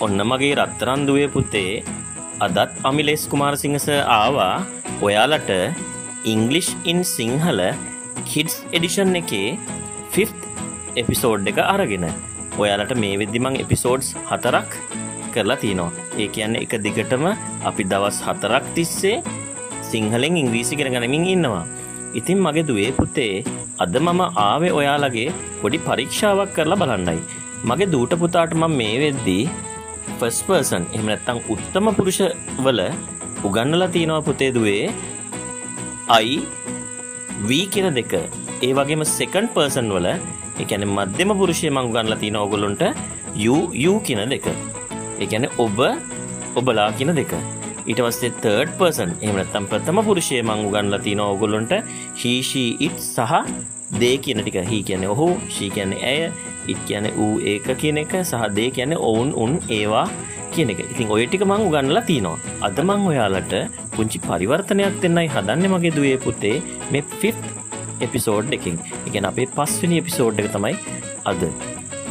[0.00, 1.82] ඔන්න මගේ රත්තරන්දුවේ පුතේ
[2.40, 3.88] අදත් අමිලෙස් කුමාරසිංහස
[4.18, 4.54] ආවා.
[5.02, 5.50] ඔයාලට
[6.24, 7.60] English in Sinhala
[8.30, 9.58] kids edition එකේ
[10.14, 10.30] ෆිෆ්
[10.96, 12.06] එපිසෝඩ් එක අරගෙන
[12.62, 14.78] ඔයාලට මේ වෙද්දිමං එපිසෝඩ්ස් හතරක්
[15.34, 17.24] කරලා තියනවා ඒ කියන්න එක දිගටම
[17.70, 19.16] අපි දවස් හතරක් තිස්සේ
[19.90, 21.64] සිංහලෙන් ඉංග්‍රීසි කර ගනමින් ඉන්නවා.
[22.18, 23.44] ඉතින් මගේ දුවේ පුතේ
[23.78, 27.20] අද මම ආවේ ඔයාලගේ පොඩි පරීක්ෂාවක් කරලා බලන්නයි.
[27.64, 29.44] මගේ දූට පුතාට මම මේ වෙද්දී
[30.18, 32.20] ෆස් පර්සන් එහෙම නැත්තං උත්තම පුරුෂ
[32.66, 32.80] වල
[33.46, 34.84] උගන්නලා තියෙනවා පුතේ දුවේ
[36.16, 36.36] අයි
[37.48, 38.14] වී කියන දෙක.
[38.66, 40.08] ඒ වගේම සෙකන්ඩ් පර්සන් වල
[40.62, 42.84] එකැන මධ්‍යම පුරුෂය මං ගන්නලා තියෙන ඔගොල්ලොන්ට
[43.36, 44.46] යූ කියන දෙක.
[45.24, 45.78] එකැන ඔබ
[46.58, 47.32] ඔබලා කියන දෙක.
[47.88, 51.74] ඊට පස්සේ තර්ඩ් පර්සන් එහෙම නැත්නම් ප්‍රථම පුරුෂය මං උගන්ලා තියෙන ඕගොල්ලොන්ට
[52.20, 53.34] he she it සහ
[54.00, 56.22] they කියන ටික he කියන්නේ ඔහු she කියන්නේ ඇය
[56.72, 60.06] it කියන්නේ ඌ ඒක කියන එක සහ they කියන්නේ ඔවුන් උන් ඒවා
[60.54, 60.80] කියන එක.
[60.92, 62.38] ඉතින් ඔය ටික මං උගන්වලා තිනවා.
[62.66, 63.54] අද මං ඔයාලට
[63.94, 66.56] පුංචි පරිවර්තනයක් දෙන්නයි හදන්නේ මගේ දුවේ පුතේ
[66.92, 67.46] මේ 5th
[68.06, 68.76] එපිසෝඩ් එකකින්.
[69.04, 70.74] ඒ කියන්නේ අපේ පස්වෙනි එපිසෝඩ් එක තමයි
[71.30, 71.42] අද.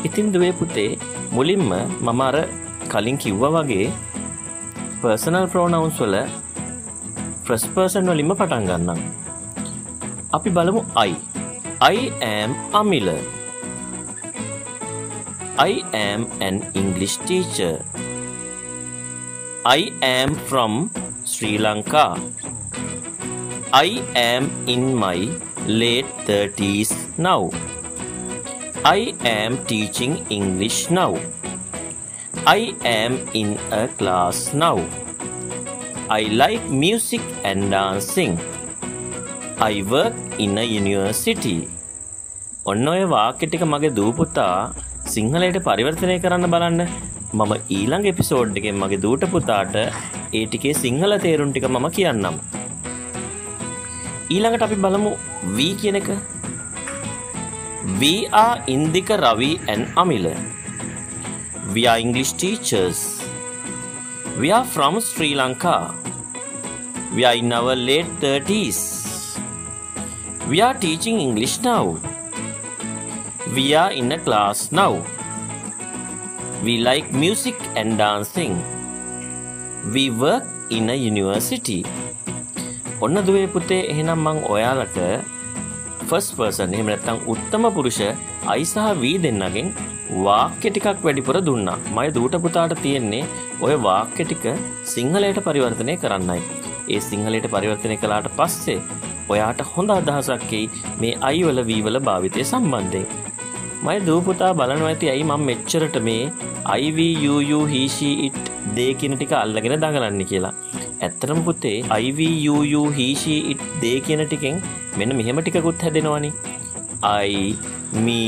[0.08, 0.90] ඉතින් දුවේ පුතේ
[1.36, 1.70] මුලින්ම
[2.08, 2.36] මම අර
[2.94, 3.88] කලින් කිව්වා වගේ
[5.04, 6.14] පර්සනල් ප්‍රෝනවුන්ස් වල
[7.44, 9.00] ෆ්‍රස් පර්සන් වලින්ම පටන් ගන්නම්.
[10.38, 11.12] අපි බලමු I.
[11.84, 13.16] I am Amila.
[15.60, 17.84] I am an English teacher.
[19.76, 20.88] I am from
[21.28, 22.16] Sri Lanka.
[23.76, 25.20] I am in my
[25.68, 27.52] late 30s now.
[28.88, 31.12] I am teaching English now.
[32.34, 34.78] I am in a class now.
[36.10, 38.34] I like music and dancing.
[39.60, 41.60] I work in a university.
[42.72, 44.48] ඔන්න ඔය වාක්‍ය ටික මගේ දූපුතා
[45.14, 46.82] සිංහලයට පරිවර්තනය කරන්න බලන්න.
[47.34, 52.36] මම ඊළඟ එපිසෝඩ් එකෙන් මගේ දූට පුතාට ඒ ටිකේ සිංහල තේරුම් ටික මම කියන්නම්.
[54.36, 55.14] ඊළඟට අපි බලමු
[55.56, 56.10] V කියන එක.
[58.02, 60.36] We are Indika Ravi and Amila.
[61.74, 63.24] We are English teachers.
[64.38, 65.96] We are from Sri Lanka.
[67.16, 69.40] We are in our late 30s.
[70.48, 71.98] We are teaching English now.
[73.56, 75.02] We are in a class now.
[76.64, 78.62] We like music and dancing.
[79.92, 81.82] We work in a university.
[83.02, 85.23] ඔන්න දුවේ පුතේ එහෙනම් මං ඔයාලට
[86.10, 88.00] ෆස් person එහෙම නැත්නම් උත්තම පුරුෂ
[88.54, 89.68] අයි සහ වී දෙන්නගෙන්
[90.28, 91.78] වාක්‍ය ටිකක් වැඩිපුර දුන්නා.
[91.96, 93.24] මගේ දූට පුතාට තියෙන්නේ
[93.66, 94.46] ওই වාක්‍ය ටික
[94.94, 96.42] සිංහලයට පරිවර්තනය කරන්නයි.
[96.94, 98.80] ඒ සිංහලයට පරිවර්තනය කළාට පස්සේ
[99.34, 100.72] ඔයාට හොඳ අදහසක් එයි
[101.02, 103.06] මේ අයි වල වී වල භාවිතය සම්බන්ධයෙන්.
[103.86, 106.24] මගේ දූ පුතා බලනවා ඇති ඇයි මම මෙච්චරට මේ
[106.84, 108.38] IVUU he she it
[108.76, 110.54] they කියන ටික අල්ලගෙන දඟලන්නේ කියලා.
[111.06, 114.64] ඇත්තටම පුතේ IVUU he she it they කියන ටිකෙන්
[114.98, 116.34] මෙන්න මෙහෙම ටිකකුත් හැදෙනවනේ.
[117.26, 117.32] I
[118.06, 118.20] me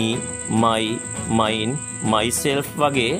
[0.63, 0.85] my
[1.39, 1.71] මයින්
[2.13, 3.13] මයිසෙල්ෆ් වගේ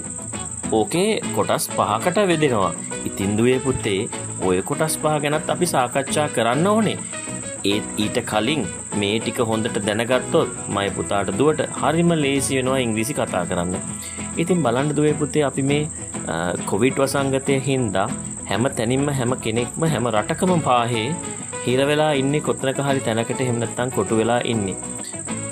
[0.80, 2.72] ඕකේ කොටස් පහකට වෙදෙනවා.
[3.10, 4.00] ඉතින්දුවේ පුත්තේ
[4.48, 6.98] ඔය කොටස් පහ ගැනත් අපි සාකච්ඡා කරන්න ඕනේ.
[7.72, 8.64] ඒත් ඊට කලින්
[9.02, 13.76] මේ ටික හොඳට දැනගත්තොත් මයි පුතාට දුවට හරිම ලේසි වෙනවා ඉංග්‍රීසි කතා කරන්න.
[14.42, 15.84] ඉතින් බලන්න දුවේ පුතේ අපි මේ
[16.72, 18.08] කොවිට් වසංගතය හින්දා
[18.50, 21.08] හැම තැනින්ම හැම කෙනෙක්ම හැම රටකම පාහේ
[21.66, 24.76] හිරවෙලා ඉන්නේ කොත්තනක හරි තැනකට හෙමනත්තං කොටු වෙලා ඉන්නේ.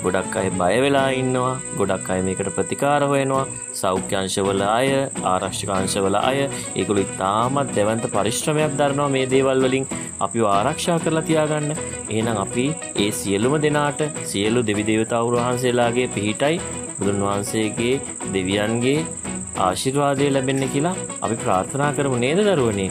[0.04, 1.52] ගොඩක් අය බය වෙලා ඉන්නවා.
[1.78, 3.44] ගොඩක් අය මේකට ප්‍රතිකාර හොයනවා.
[3.80, 4.88] සෞඛ්‍යංශවල අය
[5.32, 9.86] ආරක්ෂකාංශවල අය ඒගොලු ඉතාමත් දෙවන්ත පරිශ්‍රමයක් දරනවා මේ දේවල් වලින්.
[10.20, 11.70] අපි ආරක්ෂා කරලා තියාගන්න.
[12.10, 14.02] එහෙනම් අපි ඒ සියලුම දෙනාට
[14.32, 16.56] සියලු දෙවි දේවතාවුරු වහන්සේලාගේ පිහිටයි.
[16.98, 17.94] බුදුන් වහන්සේගේ
[18.34, 19.00] දෙවියන්ගේ
[19.66, 22.90] ආශිර්වාදය ලැබෙන්න කියලා අපි ප්‍රාර්ථනා කරමු නේද දරුවනේ?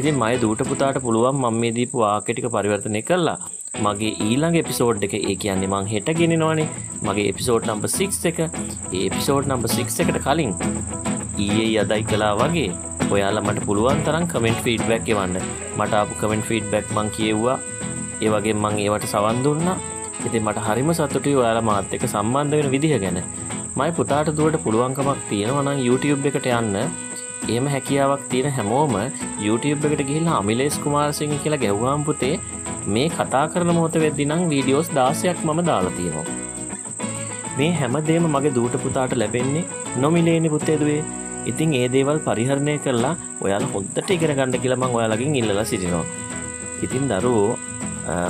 [0.00, 3.36] ඉතින් මය දූට පුතාට පුළුවන් මම මේ දීපු වාක්‍ය ටික පරිවර්තනය කළා.
[3.84, 6.68] මගේ ඊළඟ එපිසෝඩ් එක ඒ කියන්නේ මං හෙට ගෙනෙනවානේ.
[7.06, 8.38] මගේ එපිසෝඩ් නම්බ 6 එක.
[8.96, 10.54] ඒ එපිසෝඩ් නම්බ 6 එකට කලින්
[11.44, 12.70] ඊයේ යදයි කලා වගේ
[13.14, 15.36] ඔයාලා මට පුළුවන් තරම් කමෙන්ට් ෆීඩ්බැක් එවන්න.
[15.78, 17.58] මට ආපු කමෙන්ට් ෆීඩ්බැක් මං කියෙව්වා.
[18.24, 19.78] ඒ වගේ මං ඒවට සවන් දුන්නා.
[20.26, 23.20] ඉතින් මට හරිම සතුටුයි ඔයාලා මාත් එක්ක සම්බන්ධ වෙන විදිහ ගැන.
[23.78, 26.76] මයි පුතාට දුවට පුළුවන්කමක් තියෙනවා නම් YouTube එකට යන්න.
[27.50, 28.92] එහෙම හැකියාවක් තියෙන හැමෝම
[29.46, 32.34] YouTube එකට ගිහිල්ලා අමිලේස් කුමාරසිංහ කියලා ගැහුවාම පුතේ
[32.94, 36.26] මේ කතා කරන මොහොත වෙද්දි නම් වීඩියෝස් 16ක් මම දාලා තියෙනවා.
[37.58, 39.64] මේ හැමදේම මගේ දූට පුතාට ලැබෙන්නේ
[40.04, 41.02] නොමිලේනි පුතේ දුවේ.
[41.50, 43.14] ඉතින් ඒ දේවල් පරිහරණය කරලා
[43.44, 46.04] ඔයාලා හොද්දට ඉගෙන ගන්න කියලා මම ඔයාලගෙන් ඉල්ලලා සිටිනවා.
[46.84, 47.51] ඉතින් දරුවෝ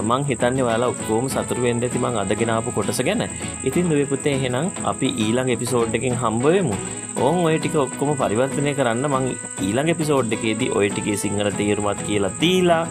[0.03, 3.23] මං හිතන්නේ ඔයාලා ඔක්කොම සතුටු වෙන්න ඇති මං අදගෙන ආපු කොටස ගැන.
[3.65, 6.77] ඉතින් දුවේ පුතේ එහෙනම් අපි ඊළඟ එපිසෝඩ් එකෙන් හම්බ වෙමු.
[7.19, 9.27] ඕන් ඔය ටික ඔක්කොම පරිවර්තනය කරන්න මං
[9.67, 12.85] ඊළඟ එපිසෝඩ් එකේදී ඔය ටිකේ සිංහල තේරුමත් කියලා දීලා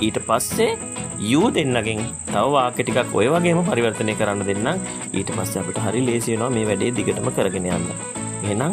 [0.00, 0.70] ඊට පස්සේ
[1.22, 6.32] යූ දෙන්නගෙන් තව වාක්‍ය ටිකක් ඔය වගේම පරිවර්තනය කරන්න දෙන්නම් ඊට පස්සේ අපිට හරි ලේසි
[6.32, 7.88] වෙනවා මේ වැඩේ දිගටම කරගෙන යන්න.
[8.44, 8.72] එහෙනම්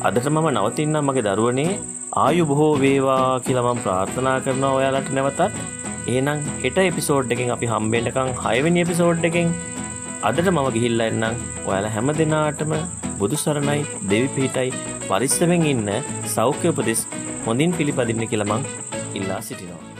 [0.00, 1.78] අදට මම නවතින්නම් මගේ දරුවනේ
[2.16, 5.40] ආයු බොහෝ වේවා කියලා මම ප්‍රාර්ථනා කරනවා ඔයාලට නැවතත්.
[6.12, 9.50] එහෙනම් හෙට එපිසෝඩ් එකෙන් අපි හම්බෙන්නකම් 6 වෙනි එපිසෝඩ් එකෙන්
[10.28, 11.42] අදට මම ගිහිල්ලා එන්නම්.
[11.68, 12.74] ඔයාලා හැම දිනාටම
[13.20, 13.78] බුදු සරණයි
[14.12, 14.70] දෙවි පිහිටයි
[15.10, 15.92] පරිස්සමෙන් ඉන්න
[16.36, 17.02] සෞඛ්‍ය උපදෙස්
[17.46, 18.68] හොඳින් පිළිපදින්න කියලා මං
[19.20, 19.97] ඉල්ලා සිටිනවා.